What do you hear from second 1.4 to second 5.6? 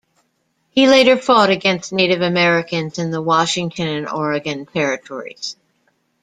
against Native Americans in the Washington and Oregon territories.